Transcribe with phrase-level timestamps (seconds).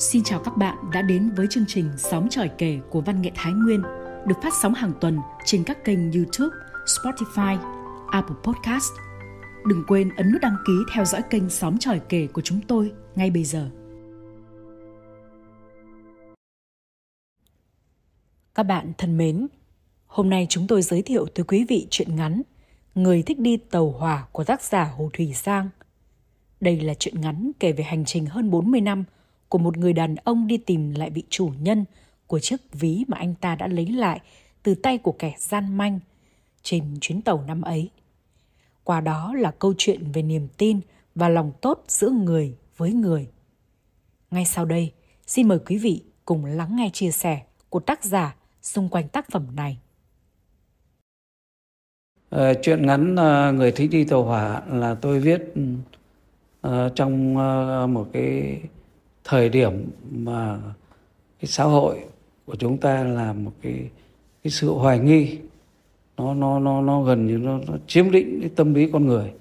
[0.00, 3.30] Xin chào các bạn đã đến với chương trình Sóng tròi kể của Văn nghệ
[3.34, 3.82] Thái Nguyên
[4.26, 6.56] được phát sóng hàng tuần trên các kênh YouTube,
[6.86, 7.58] Spotify,
[8.10, 8.92] Apple Podcast.
[9.66, 12.92] Đừng quên ấn nút đăng ký theo dõi kênh Sóng tròi kể của chúng tôi
[13.14, 13.70] ngay bây giờ.
[18.54, 19.46] Các bạn thân mến,
[20.06, 22.42] hôm nay chúng tôi giới thiệu tới quý vị chuyện ngắn
[22.94, 25.68] Người thích đi tàu hỏa của tác giả Hồ Thủy Giang.
[26.60, 29.04] Đây là chuyện ngắn kể về hành trình hơn 40 năm–
[29.50, 31.84] của một người đàn ông đi tìm lại vị chủ nhân
[32.26, 34.20] của chiếc ví mà anh ta đã lấy lại
[34.62, 36.00] từ tay của kẻ gian manh
[36.62, 37.90] trên chuyến tàu năm ấy.
[38.84, 40.80] Qua đó là câu chuyện về niềm tin
[41.14, 43.28] và lòng tốt giữa người với người.
[44.30, 44.92] Ngay sau đây,
[45.26, 49.30] xin mời quý vị cùng lắng nghe chia sẻ của tác giả xung quanh tác
[49.30, 49.78] phẩm này.
[52.30, 55.54] À, chuyện ngắn à, Người thích đi tàu hỏa là tôi viết
[56.60, 58.60] à, trong à, một cái
[59.30, 60.58] thời điểm mà
[61.40, 61.98] cái xã hội
[62.46, 63.74] của chúng ta là một cái
[64.44, 65.38] cái sự hoài nghi
[66.16, 69.32] nó nó nó nó gần như nó, nó chiếm lĩnh cái tâm lý con người.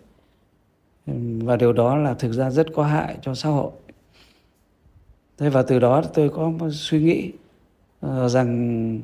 [1.44, 3.72] Và điều đó là thực ra rất có hại cho xã hội.
[5.38, 7.32] Thế và từ đó tôi có một suy nghĩ
[8.06, 9.02] uh, rằng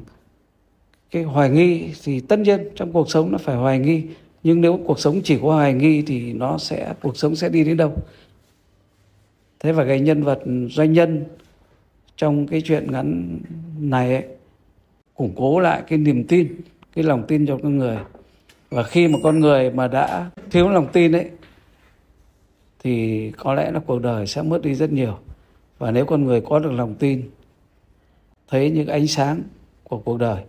[1.12, 4.04] cái hoài nghi thì tất nhiên trong cuộc sống nó phải hoài nghi
[4.44, 7.64] nhưng nếu cuộc sống chỉ có hoài nghi thì nó sẽ cuộc sống sẽ đi
[7.64, 7.94] đến đâu?
[9.66, 11.26] Thế và cái nhân vật doanh nhân
[12.18, 13.40] trong cái chuyện ngắn
[13.80, 14.24] này ấy,
[15.16, 16.56] củng cố lại cái niềm tin
[16.96, 17.98] cái lòng tin cho con người.
[18.70, 21.30] Và khi mà con người mà đã thiếu lòng tin ấy
[22.84, 25.18] thì có lẽ là cuộc đời sẽ mất đi rất nhiều.
[25.78, 27.30] Và nếu con người có được lòng tin
[28.48, 29.44] thấy những ánh sáng
[29.84, 30.44] của cuộc đời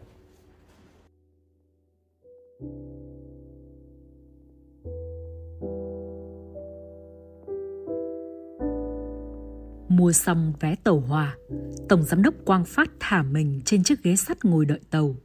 [9.96, 11.36] Mua xong vé tàu hòa
[11.88, 15.16] Tổng Giám đốc Quang Phát thả mình trên chiếc ghế sắt ngồi đợi tàu.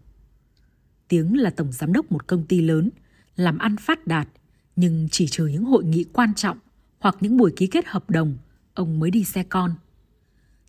[1.08, 2.90] Tiếng là Tổng Giám đốc một công ty lớn,
[3.36, 4.28] làm ăn phát đạt,
[4.76, 6.58] nhưng chỉ trừ những hội nghị quan trọng
[7.00, 8.38] hoặc những buổi ký kết hợp đồng,
[8.74, 9.76] ông mới đi xe con.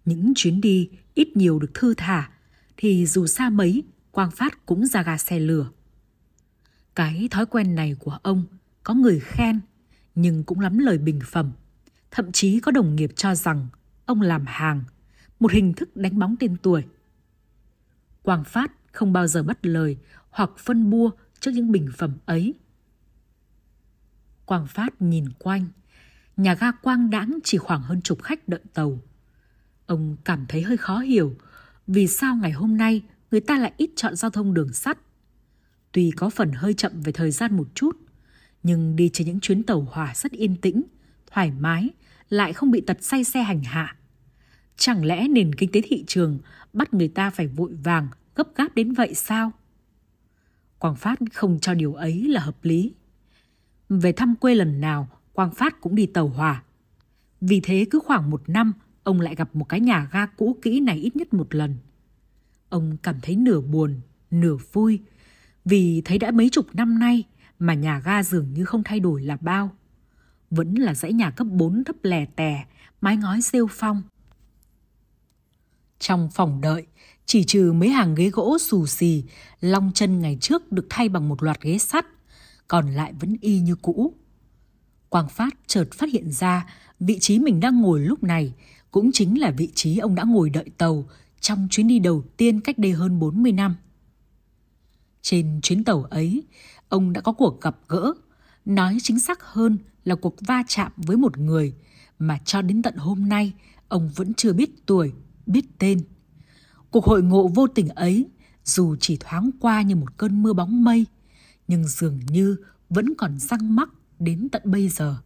[0.04, 2.30] Những chuyến đi ít nhiều được thư thả,
[2.76, 5.70] thì dù xa mấy, Quang Phát cũng ra gà xe lửa.
[6.94, 8.44] Cái thói quen này của ông
[8.82, 9.60] có người khen,
[10.14, 11.52] nhưng cũng lắm lời bình phẩm.
[12.10, 13.68] Thậm chí có đồng nghiệp cho rằng
[14.06, 14.82] ông làm hàng,
[15.40, 16.84] một hình thức đánh bóng tên tuổi.
[18.22, 19.96] Quang Phát không bao giờ bắt lời
[20.30, 22.54] hoặc phân bua trước những bình phẩm ấy.
[24.44, 25.66] Quang Phát nhìn quanh,
[26.36, 28.98] nhà ga quang đãng chỉ khoảng hơn chục khách đợi tàu.
[29.86, 31.36] Ông cảm thấy hơi khó hiểu
[31.86, 34.98] vì sao ngày hôm nay người ta lại ít chọn giao thông đường sắt.
[35.92, 37.96] Tuy có phần hơi chậm về thời gian một chút,
[38.62, 40.82] nhưng đi trên những chuyến tàu hỏa rất yên tĩnh,
[41.26, 41.90] thoải mái,
[42.32, 43.96] lại không bị tật say xe hành hạ.
[44.76, 46.38] Chẳng lẽ nền kinh tế thị trường
[46.72, 49.52] bắt người ta phải vội vàng, gấp gáp đến vậy sao?
[50.78, 52.92] Quang Phát không cho điều ấy là hợp lý.
[53.88, 56.62] Về thăm quê lần nào, Quang Phát cũng đi tàu hỏa.
[57.40, 58.72] Vì thế cứ khoảng một năm,
[59.02, 61.76] ông lại gặp một cái nhà ga cũ kỹ này ít nhất một lần.
[62.68, 64.00] Ông cảm thấy nửa buồn,
[64.30, 65.00] nửa vui,
[65.64, 67.24] vì thấy đã mấy chục năm nay
[67.58, 69.76] mà nhà ga dường như không thay đổi là bao.
[70.52, 72.64] Vẫn là dãy nhà cấp 4 thấp lè tè,
[73.00, 74.02] mái ngói rêu phong,
[76.02, 76.86] trong phòng đợi,
[77.26, 79.24] chỉ trừ mấy hàng ghế gỗ xù xì,
[79.60, 82.06] long chân ngày trước được thay bằng một loạt ghế sắt,
[82.68, 84.14] còn lại vẫn y như cũ.
[85.08, 86.66] Quang Phát chợt phát hiện ra
[87.00, 88.54] vị trí mình đang ngồi lúc này
[88.90, 91.08] cũng chính là vị trí ông đã ngồi đợi tàu
[91.40, 93.76] trong chuyến đi đầu tiên cách đây hơn 40 năm.
[95.22, 96.42] Trên chuyến tàu ấy,
[96.88, 98.14] ông đã có cuộc gặp gỡ,
[98.64, 101.74] nói chính xác hơn là cuộc va chạm với một người
[102.18, 103.52] mà cho đến tận hôm nay
[103.88, 105.12] ông vẫn chưa biết tuổi
[105.46, 106.00] biết tên.
[106.90, 108.26] Cuộc hội ngộ vô tình ấy,
[108.64, 111.06] dù chỉ thoáng qua như một cơn mưa bóng mây,
[111.68, 112.56] nhưng dường như
[112.90, 115.16] vẫn còn răng mắc đến tận bây giờ.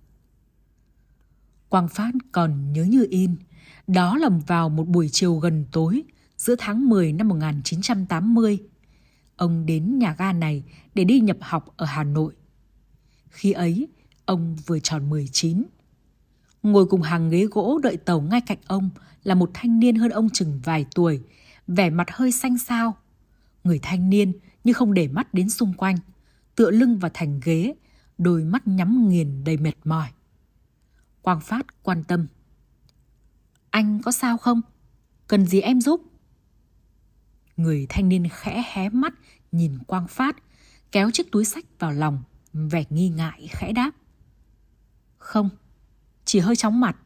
[1.68, 3.36] Quang Phát còn nhớ như in,
[3.86, 6.04] đó là vào một buổi chiều gần tối
[6.36, 8.58] giữa tháng 10 năm 1980.
[9.36, 12.34] Ông đến nhà ga này để đi nhập học ở Hà Nội.
[13.30, 13.88] Khi ấy,
[14.24, 15.62] ông vừa tròn 19.
[16.62, 18.90] Ngồi cùng hàng ghế gỗ đợi tàu ngay cạnh ông
[19.24, 21.22] là một thanh niên hơn ông chừng vài tuổi,
[21.66, 22.96] vẻ mặt hơi xanh xao.
[23.64, 24.32] Người thanh niên
[24.64, 25.96] như không để mắt đến xung quanh,
[26.54, 27.74] tựa lưng vào thành ghế,
[28.18, 30.08] đôi mắt nhắm nghiền đầy mệt mỏi.
[31.22, 32.26] Quang Phát quan tâm.
[33.70, 34.60] Anh có sao không?
[35.26, 36.00] Cần gì em giúp?
[37.56, 39.14] Người thanh niên khẽ hé mắt
[39.52, 40.36] nhìn Quang Phát,
[40.92, 42.22] kéo chiếc túi sách vào lòng,
[42.70, 43.90] vẻ nghi ngại khẽ đáp.
[45.18, 45.50] Không,
[46.24, 46.96] chỉ hơi chóng mặt.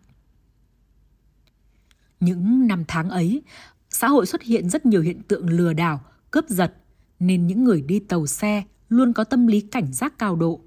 [2.21, 3.43] Những năm tháng ấy,
[3.91, 6.01] xã hội xuất hiện rất nhiều hiện tượng lừa đảo,
[6.31, 6.75] cướp giật,
[7.19, 10.61] nên những người đi tàu xe luôn có tâm lý cảnh giác cao độ.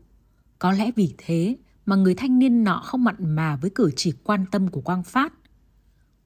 [0.59, 4.13] Có lẽ vì thế mà người thanh niên nọ không mặn mà với cử chỉ
[4.23, 5.33] quan tâm của Quang Phát.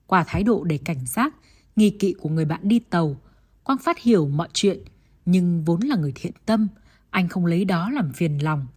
[0.07, 1.35] Qua thái độ đầy cảnh giác,
[1.75, 3.17] nghi kỵ của người bạn đi tàu,
[3.63, 4.79] Quang Phát hiểu mọi chuyện,
[5.25, 6.67] nhưng vốn là người thiện tâm,
[7.09, 8.67] anh không lấy đó làm phiền lòng.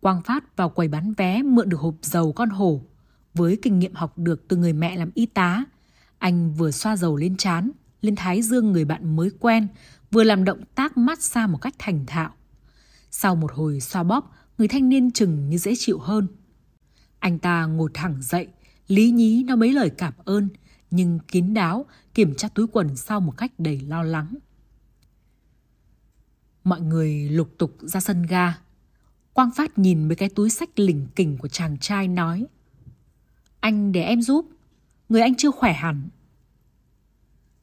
[0.00, 2.82] Quang Phát vào quầy bán vé mượn được hộp dầu con hổ.
[3.34, 5.64] Với kinh nghiệm học được từ người mẹ làm y tá,
[6.18, 9.68] anh vừa xoa dầu lên trán, lên thái dương người bạn mới quen,
[10.10, 12.30] vừa làm động tác mát xa một cách thành thạo.
[13.10, 16.28] Sau một hồi xoa bóp, người thanh niên chừng như dễ chịu hơn.
[17.18, 18.46] Anh ta ngồi thẳng dậy,
[18.88, 20.48] lý nhí nói mấy lời cảm ơn,
[20.90, 24.34] nhưng kín đáo kiểm tra túi quần sau một cách đầy lo lắng.
[26.68, 28.54] Mọi người lục tục ra sân ga.
[29.32, 32.46] Quang Phát nhìn mấy cái túi sách lỉnh kỉnh của chàng trai nói
[33.60, 34.46] Anh để em giúp,
[35.08, 36.08] người anh chưa khỏe hẳn.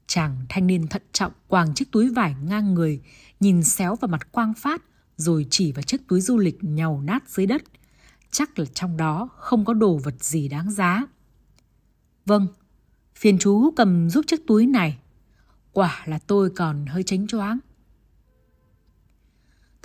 [0.07, 3.01] Chàng thanh niên thận trọng quàng chiếc túi vải ngang người,
[3.39, 4.83] nhìn xéo vào mặt Quang Phát
[5.17, 7.63] rồi chỉ vào chiếc túi du lịch nhàu nát dưới đất.
[8.31, 11.05] Chắc là trong đó không có đồ vật gì đáng giá.
[12.25, 12.47] Vâng,
[13.15, 14.97] phiền chú cầm giúp chiếc túi này.
[15.71, 17.59] Quả là tôi còn hơi tránh choáng.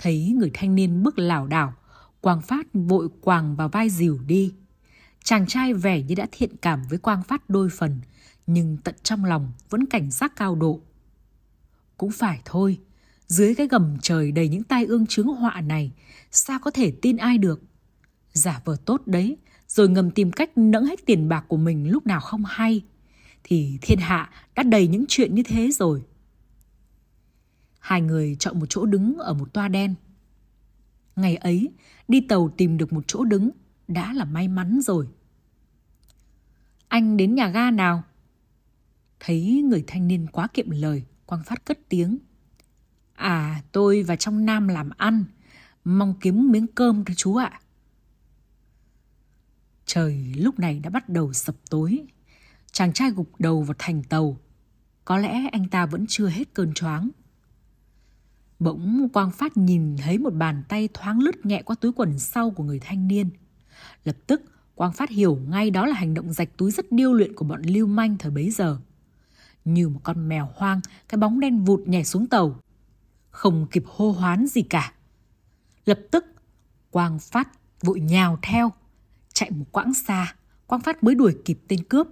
[0.01, 1.73] Thấy người thanh niên bước lảo đảo,
[2.21, 4.53] Quang Phát vội quàng vào vai dìu đi.
[5.23, 8.01] Chàng trai vẻ như đã thiện cảm với Quang Phát đôi phần,
[8.47, 10.81] nhưng tận trong lòng vẫn cảnh giác cao độ.
[11.97, 12.79] Cũng phải thôi,
[13.27, 15.91] dưới cái gầm trời đầy những tai ương chướng họa này,
[16.31, 17.61] sao có thể tin ai được?
[18.33, 19.37] Giả vờ tốt đấy,
[19.67, 22.81] rồi ngầm tìm cách nẫng hết tiền bạc của mình lúc nào không hay,
[23.43, 26.03] thì thiên hạ đã đầy những chuyện như thế rồi.
[27.81, 29.95] Hai người chọn một chỗ đứng ở một toa đen.
[31.15, 31.71] Ngày ấy,
[32.07, 33.49] đi tàu tìm được một chỗ đứng
[33.87, 35.07] đã là may mắn rồi.
[36.87, 38.03] Anh đến nhà ga nào?
[39.19, 42.17] Thấy người thanh niên quá kiệm lời, Quang Phát cất tiếng.
[43.13, 45.23] À, tôi và trong Nam làm ăn,
[45.83, 47.61] mong kiếm miếng cơm thôi chú ạ.
[49.85, 52.05] Trời lúc này đã bắt đầu sập tối.
[52.71, 54.37] Chàng trai gục đầu vào thành tàu.
[55.05, 57.09] Có lẽ anh ta vẫn chưa hết cơn choáng.
[58.61, 62.51] Bỗng Quang Phát nhìn thấy một bàn tay thoáng lướt nhẹ qua túi quần sau
[62.51, 63.29] của người thanh niên.
[64.03, 64.41] Lập tức,
[64.75, 67.61] Quang Phát hiểu ngay đó là hành động rạch túi rất điêu luyện của bọn
[67.61, 68.77] lưu manh thời bấy giờ.
[69.65, 72.59] Như một con mèo hoang, cái bóng đen vụt nhảy xuống tàu.
[73.29, 74.93] Không kịp hô hoán gì cả.
[75.85, 76.25] Lập tức,
[76.91, 77.49] Quang Phát
[77.81, 78.71] vội nhào theo.
[79.33, 80.35] Chạy một quãng xa,
[80.67, 82.07] Quang Phát mới đuổi kịp tên cướp.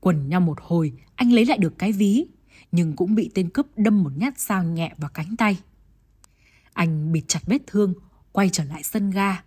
[0.00, 2.26] Quần nhau một hồi, anh lấy lại được cái ví,
[2.72, 5.58] nhưng cũng bị tên cướp đâm một nhát dao nhẹ vào cánh tay.
[6.78, 7.94] Anh bịt chặt vết thương,
[8.32, 9.42] quay trở lại sân ga.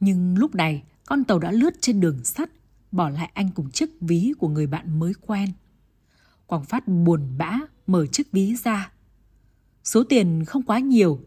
[0.00, 2.50] Nhưng lúc này, con tàu đã lướt trên đường sắt,
[2.92, 5.52] bỏ lại anh cùng chiếc ví của người bạn mới quen.
[6.46, 8.92] Quảng Phát buồn bã mở chiếc ví ra.
[9.84, 11.20] Số tiền không quá nhiều,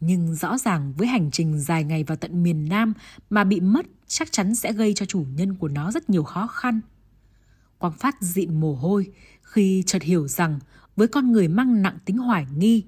[0.00, 2.92] nhưng rõ ràng với hành trình dài ngày vào tận miền Nam
[3.30, 6.46] mà bị mất chắc chắn sẽ gây cho chủ nhân của nó rất nhiều khó
[6.46, 6.80] khăn.
[7.78, 9.12] Quang Phát dịn mồ hôi
[9.42, 10.58] khi chợt hiểu rằng
[10.96, 12.84] với con người mang nặng tính hoài nghi,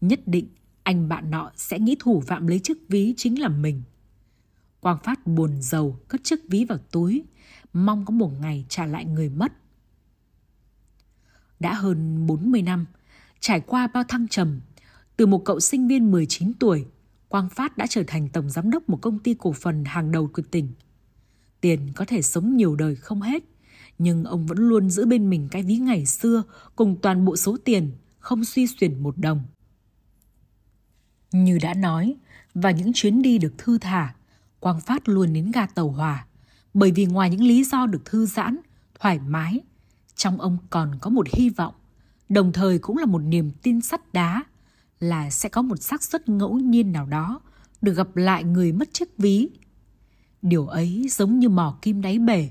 [0.00, 0.48] nhất định
[0.88, 3.82] anh bạn nọ sẽ nghĩ thủ phạm lấy chiếc ví chính là mình.
[4.80, 7.24] Quang Phát buồn giàu cất chiếc ví vào túi,
[7.72, 9.52] mong có một ngày trả lại người mất.
[11.60, 12.86] Đã hơn 40 năm,
[13.40, 14.60] trải qua bao thăng trầm,
[15.16, 16.86] từ một cậu sinh viên 19 tuổi,
[17.28, 20.30] Quang Phát đã trở thành tổng giám đốc một công ty cổ phần hàng đầu
[20.32, 20.72] của tỉnh.
[21.60, 23.44] Tiền có thể sống nhiều đời không hết,
[23.98, 26.42] nhưng ông vẫn luôn giữ bên mình cái ví ngày xưa
[26.76, 29.42] cùng toàn bộ số tiền, không suy xuyển một đồng.
[31.32, 32.16] Như đã nói,
[32.54, 34.14] và những chuyến đi được thư thả,
[34.60, 36.26] Quang Phát luôn đến ga tàu hỏa,
[36.74, 38.58] bởi vì ngoài những lý do được thư giãn,
[39.00, 39.60] thoải mái,
[40.14, 41.74] trong ông còn có một hy vọng,
[42.28, 44.44] đồng thời cũng là một niềm tin sắt đá
[45.00, 47.40] là sẽ có một xác suất ngẫu nhiên nào đó
[47.82, 49.48] được gặp lại người mất chiếc ví.
[50.42, 52.50] Điều ấy giống như mỏ kim đáy bể.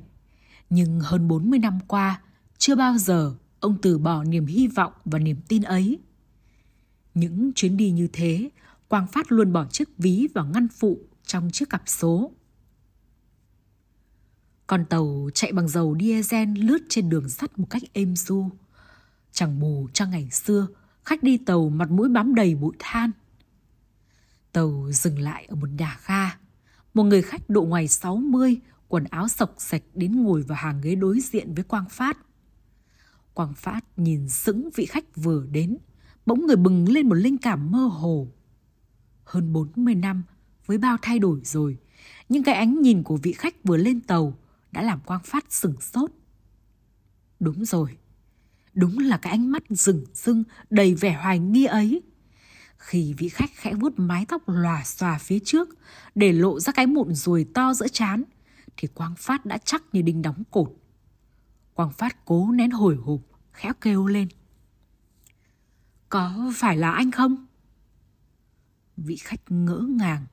[0.69, 2.21] Nhưng hơn 40 năm qua,
[2.57, 5.99] chưa bao giờ ông từ bỏ niềm hy vọng và niềm tin ấy.
[7.13, 8.49] Những chuyến đi như thế
[8.87, 12.31] Quang Phát luôn bỏ chiếc ví vào ngăn phụ trong chiếc cặp số.
[14.67, 18.49] Con tàu chạy bằng dầu diesel lướt trên đường sắt một cách êm du.
[19.31, 20.67] Chẳng bù cho ngày xưa,
[21.05, 23.11] khách đi tàu mặt mũi bám đầy bụi than.
[24.51, 26.37] Tàu dừng lại ở một nhà ga.
[26.93, 30.95] Một người khách độ ngoài 60, quần áo sọc sạch đến ngồi vào hàng ghế
[30.95, 32.17] đối diện với Quang Phát.
[33.33, 35.77] Quang Phát nhìn sững vị khách vừa đến,
[36.25, 38.27] bỗng người bừng lên một linh cảm mơ hồ
[39.27, 40.23] hơn 40 năm
[40.65, 41.77] với bao thay đổi rồi,
[42.29, 44.37] nhưng cái ánh nhìn của vị khách vừa lên tàu
[44.71, 46.11] đã làm Quang Phát sửng sốt.
[47.39, 47.97] Đúng rồi.
[48.73, 52.01] Đúng là cái ánh mắt rừng rưng đầy vẻ hoài nghi ấy.
[52.77, 55.69] Khi vị khách khẽ vuốt mái tóc lòa xòa phía trước
[56.15, 58.23] để lộ ra cái mụn ruồi to giữa chán
[58.77, 60.73] thì Quang Phát đã chắc như đinh đóng cột.
[61.73, 63.19] Quang Phát cố nén hồi hộp,
[63.51, 64.27] khẽ kêu lên.
[66.09, 67.46] Có phải là anh không?
[68.97, 70.25] Vị khách ngỡ ngàng,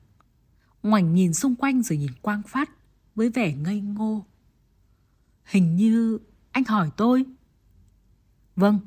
[0.83, 2.69] ngoảnh nhìn xung quanh rồi nhìn Quang Phát
[3.15, 4.25] với vẻ ngây ngô.
[5.43, 6.19] Hình như
[6.51, 7.25] anh hỏi tôi.
[8.55, 8.79] Vâng,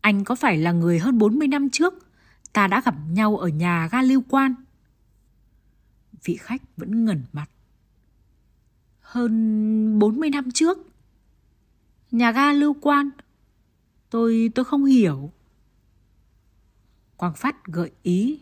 [0.00, 2.04] anh có phải là người hơn 40 năm trước
[2.54, 4.54] ta đã gặp nhau ở nhà ga lưu quan?
[6.24, 7.50] Vị khách vẫn ngẩn mặt.
[9.00, 10.78] Hơn 40 năm trước?
[12.10, 13.10] Nhà ga lưu quan?
[14.10, 15.32] Tôi tôi không hiểu.
[17.16, 18.40] Quang Phát gợi ý.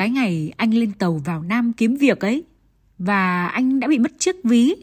[0.00, 2.44] Cái ngày anh lên tàu vào Nam kiếm việc ấy,
[2.98, 4.74] và anh đã bị mất chiếc ví.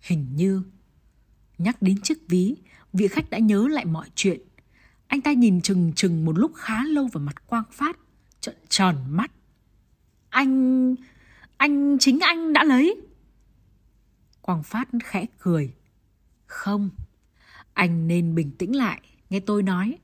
[0.00, 0.62] Hình như,
[1.58, 2.56] nhắc đến chiếc ví,
[2.92, 4.40] vị khách đã nhớ lại mọi chuyện.
[5.06, 7.98] Anh ta nhìn chừng chừng một lúc khá lâu vào mặt Quang Phát,
[8.40, 9.30] trợn tròn mắt.
[10.28, 10.94] Anh...
[11.56, 13.00] anh chính anh đã lấy.
[14.40, 15.74] Quang Phát khẽ cười.
[16.46, 16.90] Không,
[17.72, 19.00] anh nên bình tĩnh lại,
[19.30, 19.98] nghe tôi nói.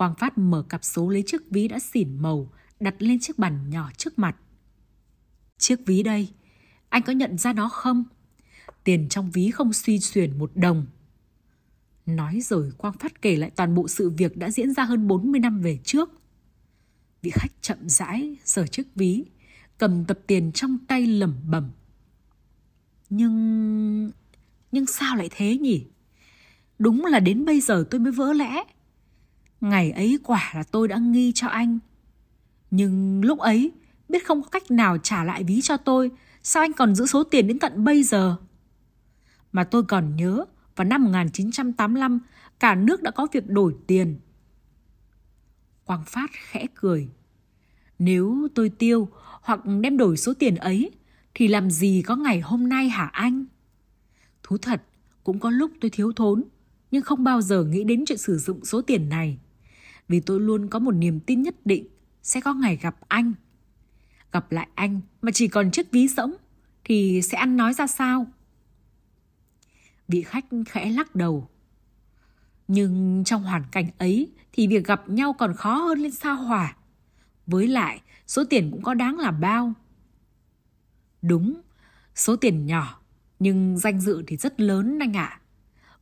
[0.00, 3.70] Quang Phát mở cặp số lấy chiếc ví đã xỉn màu, đặt lên chiếc bàn
[3.70, 4.36] nhỏ trước mặt.
[5.58, 6.28] Chiếc ví đây,
[6.88, 8.04] anh có nhận ra nó không?
[8.84, 10.86] Tiền trong ví không suy xuyển một đồng.
[12.06, 15.40] Nói rồi Quang Phát kể lại toàn bộ sự việc đã diễn ra hơn 40
[15.40, 16.10] năm về trước.
[17.22, 19.24] Vị khách chậm rãi giở chiếc ví,
[19.78, 21.70] cầm tập tiền trong tay lẩm bẩm.
[23.10, 24.10] Nhưng...
[24.72, 25.86] nhưng sao lại thế nhỉ?
[26.78, 28.64] Đúng là đến bây giờ tôi mới vỡ lẽ.
[29.60, 31.78] Ngày ấy quả là tôi đã nghi cho anh.
[32.70, 33.72] Nhưng lúc ấy,
[34.08, 36.10] biết không có cách nào trả lại ví cho tôi,
[36.42, 38.36] sao anh còn giữ số tiền đến tận bây giờ?
[39.52, 40.44] Mà tôi còn nhớ,
[40.76, 42.20] vào năm 1985,
[42.60, 44.20] cả nước đã có việc đổi tiền.
[45.84, 47.08] Quang Phát khẽ cười.
[47.98, 49.08] Nếu tôi tiêu
[49.42, 50.90] hoặc đem đổi số tiền ấy,
[51.34, 53.44] thì làm gì có ngày hôm nay hả anh?
[54.42, 54.82] Thú thật,
[55.24, 56.44] cũng có lúc tôi thiếu thốn,
[56.90, 59.38] nhưng không bao giờ nghĩ đến chuyện sử dụng số tiền này.
[60.10, 61.86] Vì tôi luôn có một niềm tin nhất định
[62.22, 63.32] sẽ có ngày gặp anh.
[64.32, 66.34] Gặp lại anh mà chỉ còn chiếc ví rỗng
[66.84, 68.26] thì sẽ ăn nói ra sao?
[70.08, 71.48] Vị khách khẽ lắc đầu.
[72.68, 76.76] Nhưng trong hoàn cảnh ấy thì việc gặp nhau còn khó hơn lên sao hỏa.
[77.46, 79.72] Với lại, số tiền cũng có đáng là bao.
[81.22, 81.60] Đúng,
[82.14, 83.00] số tiền nhỏ,
[83.38, 85.24] nhưng danh dự thì rất lớn anh ạ.
[85.24, 85.40] À.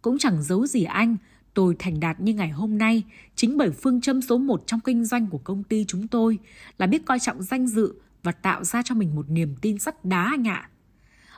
[0.02, 1.16] Cũng chẳng giấu gì anh,
[1.54, 3.02] tôi thành đạt như ngày hôm nay
[3.34, 6.38] chính bởi phương châm số một trong kinh doanh của công ty chúng tôi
[6.78, 10.04] là biết coi trọng danh dự và tạo ra cho mình một niềm tin sắt
[10.04, 10.70] đá anh ạ.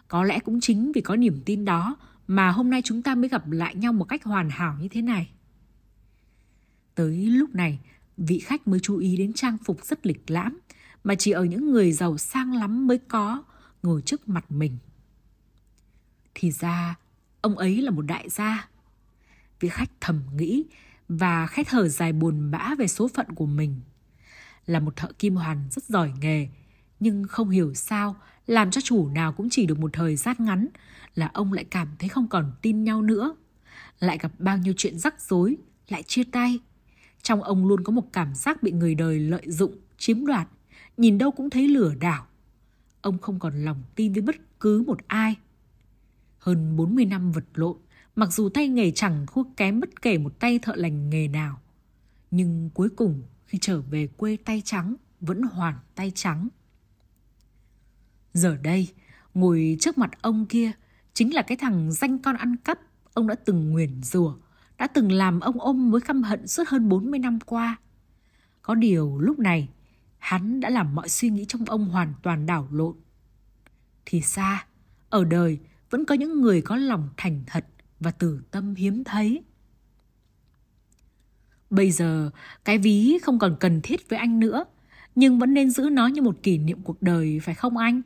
[0.08, 3.28] Có lẽ cũng chính vì có niềm tin đó mà hôm nay chúng ta mới
[3.28, 5.30] gặp lại nhau một cách hoàn hảo như thế này.
[6.94, 7.78] Tới lúc này,
[8.16, 10.58] vị khách mới chú ý đến trang phục rất lịch lãm
[11.04, 13.42] mà chỉ ở những người giàu sang lắm mới có
[13.82, 14.78] ngồi trước mặt mình.
[16.34, 16.94] Thì ra,
[17.40, 18.68] ông ấy là một đại gia.
[19.60, 20.64] Vị khách thầm nghĩ
[21.08, 23.80] và khách thở dài buồn bã về số phận của mình.
[24.66, 26.48] Là một thợ kim hoàn rất giỏi nghề,
[27.00, 30.66] nhưng không hiểu sao làm cho chủ nào cũng chỉ được một thời gian ngắn
[31.14, 33.36] là ông lại cảm thấy không còn tin nhau nữa.
[33.98, 35.56] Lại gặp bao nhiêu chuyện rắc rối,
[35.88, 36.58] lại chia tay.
[37.22, 40.48] Trong ông luôn có một cảm giác bị người đời lợi dụng, chiếm đoạt,
[40.96, 42.26] nhìn đâu cũng thấy lừa đảo.
[43.00, 45.36] Ông không còn lòng tin với bất cứ một ai.
[46.38, 47.76] Hơn 40 năm vật lộn,
[48.16, 51.60] mặc dù tay nghề chẳng thua kém bất kể một tay thợ lành nghề nào.
[52.30, 56.48] Nhưng cuối cùng khi trở về quê tay trắng, vẫn hoàn tay trắng.
[58.34, 58.88] Giờ đây,
[59.34, 60.72] ngồi trước mặt ông kia
[61.14, 62.78] chính là cái thằng danh con ăn cắp
[63.14, 64.34] ông đã từng nguyền rủa,
[64.78, 67.76] đã từng làm ông ôm mối căm hận suốt hơn 40 năm qua.
[68.62, 69.68] Có điều lúc này,
[70.18, 72.96] hắn đã làm mọi suy nghĩ trong ông hoàn toàn đảo lộn.
[74.06, 74.66] Thì xa,
[75.08, 75.58] ở đời
[75.90, 77.66] vẫn có những người có lòng thành thật
[78.00, 79.42] và từ tâm hiếm thấy.
[81.70, 82.30] Bây giờ,
[82.64, 84.64] cái ví không còn cần thiết với anh nữa,
[85.14, 88.02] nhưng vẫn nên giữ nó như một kỷ niệm cuộc đời phải không anh?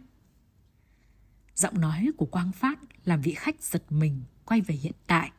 [1.54, 5.30] Giọng nói của Quang Phát làm vị khách giật mình quay về hiện tại.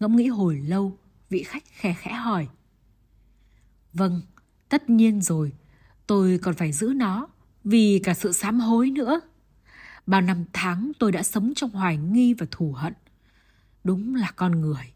[0.00, 0.98] Ngẫm nghĩ hồi lâu,
[1.30, 2.48] vị khách khẽ khẽ hỏi.
[3.92, 4.22] Vâng,
[4.68, 5.52] tất nhiên rồi,
[6.06, 7.28] tôi còn phải giữ nó
[7.64, 9.20] vì cả sự sám hối nữa.
[10.06, 12.92] Bao năm tháng tôi đã sống trong hoài nghi và thù hận.
[13.86, 14.92] Đúng là con người.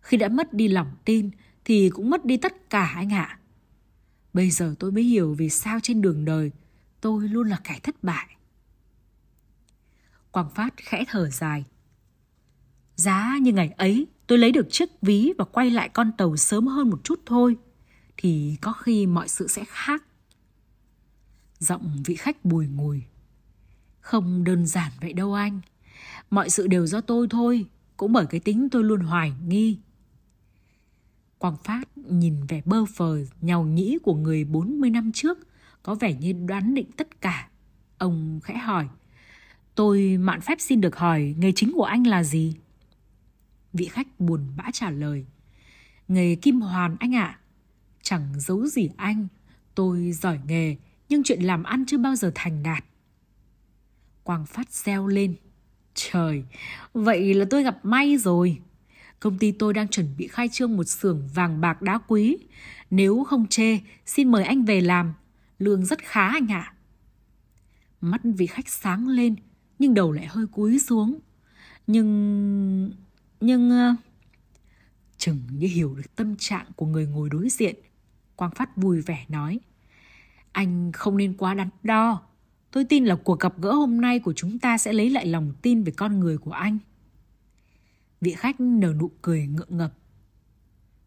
[0.00, 1.30] Khi đã mất đi lòng tin
[1.64, 3.38] thì cũng mất đi tất cả anh ạ.
[4.32, 6.50] Bây giờ tôi mới hiểu vì sao trên đường đời
[7.00, 8.36] tôi luôn là kẻ thất bại.
[10.30, 11.64] Quang Phát khẽ thở dài.
[12.96, 16.66] Giá như ngày ấy tôi lấy được chiếc ví và quay lại con tàu sớm
[16.66, 17.56] hơn một chút thôi,
[18.16, 20.04] thì có khi mọi sự sẽ khác.
[21.58, 23.02] Giọng vị khách bùi ngùi.
[24.00, 25.60] Không đơn giản vậy đâu anh.
[26.30, 27.66] Mọi sự đều do tôi thôi,
[27.98, 29.78] cũng bởi cái tính tôi luôn hoài nghi.
[31.38, 35.38] Quang Phát nhìn vẻ bơ phờ, nhàu nhĩ của người 40 năm trước,
[35.82, 37.48] có vẻ như đoán định tất cả.
[37.98, 38.88] Ông khẽ hỏi,
[39.74, 42.56] tôi mạn phép xin được hỏi nghề chính của anh là gì?
[43.72, 45.26] Vị khách buồn bã trả lời,
[46.08, 47.24] nghề kim hoàn anh ạ.
[47.24, 47.38] À.
[48.02, 49.28] Chẳng giấu gì anh,
[49.74, 50.76] tôi giỏi nghề,
[51.08, 52.84] nhưng chuyện làm ăn chưa bao giờ thành đạt.
[54.22, 55.34] Quang Phát reo lên,
[55.98, 56.44] trời,
[56.94, 58.58] vậy là tôi gặp may rồi.
[59.20, 62.38] Công ty tôi đang chuẩn bị khai trương một xưởng vàng bạc đá quý.
[62.90, 65.14] Nếu không chê, xin mời anh về làm.
[65.58, 66.72] Lương rất khá anh ạ.
[66.72, 66.74] À.
[68.00, 69.36] Mắt vị khách sáng lên,
[69.78, 71.18] nhưng đầu lại hơi cúi xuống.
[71.86, 72.92] Nhưng...
[73.40, 73.70] nhưng...
[73.70, 73.94] Ờ,
[75.18, 77.76] chừng như hiểu được tâm trạng của người ngồi đối diện.
[78.36, 79.60] Quang Phát vui vẻ nói.
[80.52, 82.27] Anh không nên quá đắn đo.
[82.70, 85.52] Tôi tin là cuộc gặp gỡ hôm nay của chúng ta sẽ lấy lại lòng
[85.62, 86.78] tin về con người của anh.
[88.20, 89.92] Vị khách nở nụ cười ngượng ngập.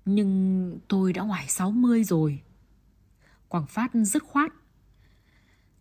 [0.06, 2.42] Nhưng tôi đã ngoài 60 rồi.
[3.48, 4.52] Quảng Phát dứt khoát.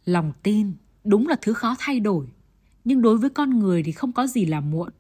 [0.05, 0.73] Lòng tin
[1.05, 2.27] đúng là thứ khó thay đổi.
[2.85, 4.91] Nhưng đối với con người thì không có gì là muộn.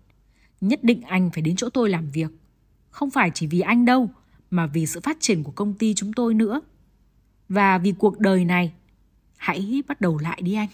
[0.60, 2.30] Nhất định anh phải đến chỗ tôi làm việc.
[2.90, 4.10] Không phải chỉ vì anh đâu,
[4.50, 6.60] mà vì sự phát triển của công ty chúng tôi nữa.
[7.48, 8.72] Và vì cuộc đời này,
[9.40, 10.68] hãy bắt đầu lại đi anh.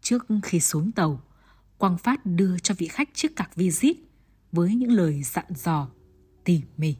[0.00, 1.20] Trước khi xuống tàu,
[1.78, 3.96] Quang Phát đưa cho vị khách chiếc cạc visit
[4.52, 5.88] với những lời dặn dò
[6.44, 6.94] tỉ mỉ.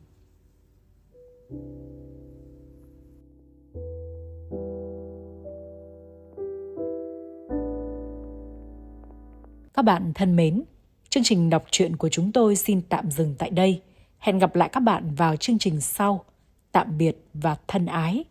[9.74, 10.62] Các bạn thân mến,
[11.08, 13.82] chương trình đọc truyện của chúng tôi xin tạm dừng tại đây.
[14.18, 16.24] Hẹn gặp lại các bạn vào chương trình sau.
[16.72, 18.24] Tạm biệt và thân ái.